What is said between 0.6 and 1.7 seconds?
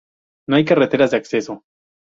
carreteras de acceso.